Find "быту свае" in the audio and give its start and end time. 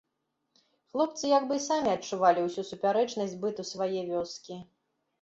3.47-3.99